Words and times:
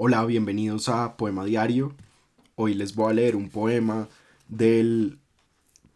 Hola, 0.00 0.24
bienvenidos 0.24 0.88
a 0.88 1.16
Poema 1.16 1.44
Diario. 1.44 1.92
Hoy 2.54 2.74
les 2.74 2.94
voy 2.94 3.10
a 3.10 3.14
leer 3.14 3.34
un 3.34 3.48
poema 3.50 4.08
del 4.46 5.18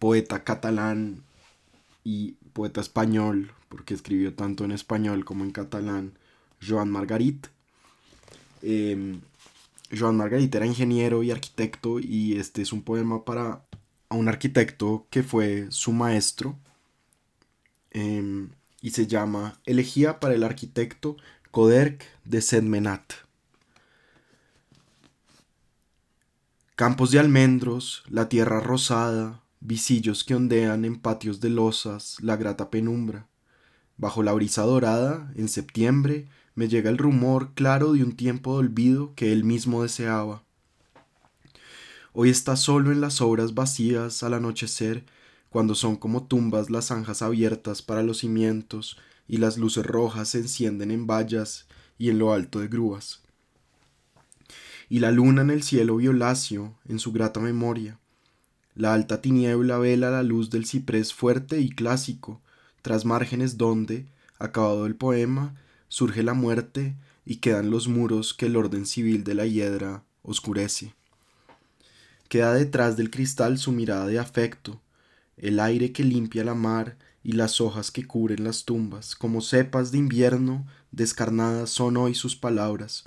poeta 0.00 0.42
catalán 0.42 1.22
y 2.02 2.32
poeta 2.52 2.80
español, 2.80 3.52
porque 3.68 3.94
escribió 3.94 4.34
tanto 4.34 4.64
en 4.64 4.72
español 4.72 5.24
como 5.24 5.44
en 5.44 5.52
catalán, 5.52 6.18
Joan 6.60 6.90
Margarit. 6.90 7.46
Em, 8.60 9.20
Joan 9.96 10.16
Margarit 10.16 10.52
era 10.52 10.66
ingeniero 10.66 11.22
y 11.22 11.30
arquitecto 11.30 12.00
y 12.00 12.34
este 12.38 12.60
es 12.60 12.72
un 12.72 12.82
poema 12.82 13.24
para 13.24 13.64
un 14.10 14.28
arquitecto 14.28 15.06
que 15.10 15.22
fue 15.22 15.68
su 15.70 15.92
maestro 15.92 16.58
em, 17.92 18.48
y 18.80 18.90
se 18.90 19.06
llama 19.06 19.60
Elegía 19.64 20.18
para 20.18 20.34
el 20.34 20.42
arquitecto 20.42 21.16
Coderc 21.52 22.04
de 22.24 22.40
Sedmenat. 22.42 23.12
Campos 26.82 27.12
de 27.12 27.20
almendros, 27.20 28.02
la 28.08 28.28
tierra 28.28 28.58
rosada, 28.58 29.44
visillos 29.60 30.24
que 30.24 30.34
ondean 30.34 30.84
en 30.84 30.96
patios 30.96 31.38
de 31.38 31.48
losas, 31.48 32.16
la 32.20 32.34
grata 32.34 32.70
penumbra. 32.70 33.28
Bajo 33.96 34.24
la 34.24 34.32
brisa 34.32 34.62
dorada, 34.62 35.32
en 35.36 35.48
septiembre, 35.48 36.26
me 36.56 36.66
llega 36.66 36.90
el 36.90 36.98
rumor 36.98 37.52
claro 37.54 37.92
de 37.92 38.02
un 38.02 38.16
tiempo 38.16 38.54
de 38.54 38.66
olvido 38.66 39.14
que 39.14 39.32
él 39.32 39.44
mismo 39.44 39.84
deseaba. 39.84 40.42
Hoy 42.14 42.30
está 42.30 42.56
solo 42.56 42.90
en 42.90 43.00
las 43.00 43.20
obras 43.20 43.54
vacías 43.54 44.24
al 44.24 44.34
anochecer, 44.34 45.04
cuando 45.50 45.76
son 45.76 45.94
como 45.94 46.24
tumbas 46.24 46.68
las 46.68 46.86
zanjas 46.86 47.22
abiertas 47.22 47.80
para 47.80 48.02
los 48.02 48.18
cimientos 48.18 48.98
y 49.28 49.36
las 49.36 49.56
luces 49.56 49.86
rojas 49.86 50.30
se 50.30 50.38
encienden 50.38 50.90
en 50.90 51.06
vallas 51.06 51.68
y 51.96 52.10
en 52.10 52.18
lo 52.18 52.32
alto 52.32 52.58
de 52.58 52.66
grúas 52.66 53.22
y 54.92 54.98
la 54.98 55.10
luna 55.10 55.40
en 55.40 55.48
el 55.48 55.62
cielo 55.62 55.96
violáceo, 55.96 56.78
en 56.86 56.98
su 56.98 57.12
grata 57.12 57.40
memoria. 57.40 57.98
La 58.74 58.92
alta 58.92 59.22
tiniebla 59.22 59.78
vela 59.78 60.10
la 60.10 60.22
luz 60.22 60.50
del 60.50 60.66
ciprés 60.66 61.14
fuerte 61.14 61.62
y 61.62 61.70
clásico, 61.70 62.42
tras 62.82 63.06
márgenes 63.06 63.56
donde, 63.56 64.04
acabado 64.38 64.84
el 64.84 64.94
poema, 64.94 65.54
surge 65.88 66.22
la 66.22 66.34
muerte 66.34 66.94
y 67.24 67.36
quedan 67.36 67.70
los 67.70 67.88
muros 67.88 68.34
que 68.34 68.44
el 68.44 68.56
orden 68.56 68.84
civil 68.84 69.24
de 69.24 69.34
la 69.34 69.46
hiedra 69.46 70.04
oscurece. 70.20 70.94
Queda 72.28 72.52
detrás 72.52 72.98
del 72.98 73.08
cristal 73.08 73.56
su 73.56 73.72
mirada 73.72 74.06
de 74.06 74.18
afecto, 74.18 74.82
el 75.38 75.58
aire 75.58 75.92
que 75.92 76.04
limpia 76.04 76.44
la 76.44 76.54
mar 76.54 76.98
y 77.24 77.32
las 77.32 77.62
hojas 77.62 77.90
que 77.92 78.06
cubren 78.06 78.44
las 78.44 78.66
tumbas, 78.66 79.16
como 79.16 79.40
cepas 79.40 79.90
de 79.90 79.96
invierno 79.96 80.66
descarnadas 80.90 81.70
son 81.70 81.96
hoy 81.96 82.14
sus 82.14 82.36
palabras, 82.36 83.04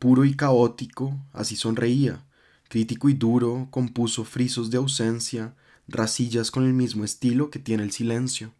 Puro 0.00 0.24
y 0.24 0.34
caótico, 0.34 1.14
así 1.34 1.56
sonreía. 1.56 2.24
Crítico 2.70 3.10
y 3.10 3.12
duro, 3.12 3.68
compuso 3.70 4.24
frisos 4.24 4.70
de 4.70 4.78
ausencia, 4.78 5.54
racillas 5.88 6.50
con 6.50 6.64
el 6.64 6.72
mismo 6.72 7.04
estilo 7.04 7.50
que 7.50 7.58
tiene 7.58 7.82
el 7.82 7.92
silencio. 7.92 8.54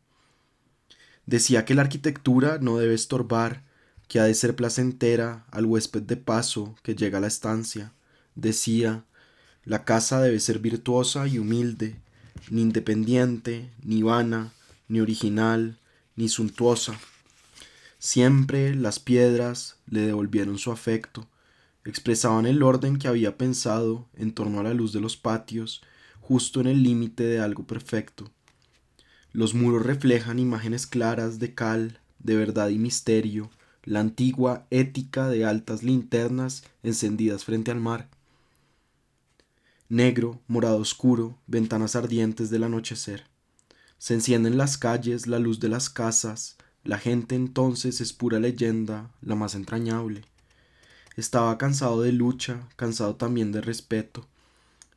Decía 1.25 1.65
que 1.65 1.75
la 1.75 1.81
arquitectura 1.81 2.59
no 2.61 2.77
debe 2.77 2.93
estorbar, 2.93 3.63
que 4.07 4.21
ha 4.21 4.25
de 4.25 4.35
ser 4.35 4.55
placentera 4.55 5.47
al 5.51 5.65
huésped 5.65 6.03
de 6.03 6.19
paso 6.19 6.75
que 6.83 6.95
llega 6.95 7.17
a 7.17 7.21
la 7.23 7.29
estancia. 7.29 7.95
Decía, 8.35 9.07
la 9.65 9.87
casa 9.87 10.21
debe 10.21 10.41
ser 10.41 10.59
virtuosa 10.59 11.27
y 11.27 11.39
humilde, 11.39 11.97
ni 12.51 12.61
independiente, 12.61 13.71
ni 13.83 14.03
vana, 14.03 14.53
ni 14.89 15.01
original, 15.01 15.79
ni 16.17 16.29
suntuosa. 16.29 17.01
Siempre 18.03 18.75
las 18.75 18.99
piedras 18.99 19.77
le 19.87 20.01
devolvieron 20.01 20.57
su 20.57 20.73
afecto, 20.73 21.29
expresaban 21.85 22.47
el 22.47 22.63
orden 22.63 22.99
que 22.99 23.09
había 23.09 23.37
pensado 23.37 24.09
en 24.15 24.33
torno 24.33 24.59
a 24.59 24.63
la 24.63 24.73
luz 24.73 24.95
de 24.95 25.03
los 25.03 25.19
patios, 25.19 25.83
justo 26.23 26.63
en 26.63 26.67
el 26.67 26.83
límite 26.83 27.25
de 27.25 27.41
algo 27.41 27.67
perfecto. 27.67 28.31
Los 29.33 29.53
muros 29.53 29.85
reflejan 29.85 30.39
imágenes 30.39 30.87
claras 30.87 31.39
de 31.39 31.55
cal, 31.55 32.01
de 32.19 32.37
verdad 32.37 32.71
y 32.71 32.79
misterio, 32.79 33.51
la 33.85 34.01
antigua 34.01 34.67
ética 34.71 35.29
de 35.29 35.45
altas 35.45 35.83
linternas 35.83 36.65
encendidas 36.83 37.45
frente 37.45 37.71
al 37.71 37.81
mar. 37.81 38.09
Negro, 39.91 40.41
morado 40.49 40.79
oscuro, 40.79 41.37
ventanas 41.47 41.97
ardientes 41.97 42.49
del 42.49 42.65
anochecer. 42.65 43.27
Se 43.99 44.15
encienden 44.15 44.57
las 44.57 44.79
calles, 44.79 45.27
la 45.27 45.39
luz 45.39 45.61
de 45.61 45.69
las 45.69 45.91
casas, 45.91 46.57
la 46.85 46.99
gente 46.99 47.35
entonces 47.35 48.01
es 48.01 48.13
pura 48.13 48.39
leyenda, 48.39 49.11
la 49.21 49.35
más 49.35 49.55
entrañable. 49.55 50.25
Estaba 51.17 51.59
cansado 51.59 52.01
de 52.03 52.13
lucha, 52.13 52.67
cansado 52.77 53.17
también 53.17 53.53
de 53.53 53.61
respeto. 53.61 54.27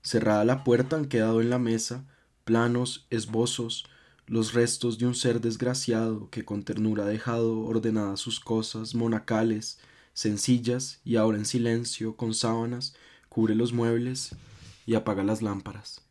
Cerrada 0.01 0.45
la 0.45 0.63
puerta 0.63 0.95
han 0.95 1.05
quedado 1.05 1.41
en 1.41 1.49
la 1.49 1.59
mesa 1.59 2.05
planos, 2.43 3.05
esbozos, 3.09 3.85
los 4.27 4.53
restos 4.53 4.97
de 4.97 5.07
un 5.07 5.15
ser 5.15 5.41
desgraciado 5.41 6.29
que 6.29 6.45
con 6.45 6.63
ternura 6.63 7.03
ha 7.03 7.07
dejado 7.07 7.59
ordenadas 7.59 8.19
sus 8.19 8.39
cosas 8.39 8.95
monacales, 8.95 9.79
sencillas 10.13 10.99
y 11.03 11.17
ahora 11.17 11.37
en 11.37 11.45
silencio, 11.45 12.15
con 12.15 12.33
sábanas, 12.33 12.95
cubre 13.29 13.55
los 13.55 13.73
muebles 13.73 14.35
y 14.85 14.95
apaga 14.95 15.23
las 15.23 15.41
lámparas. 15.41 16.02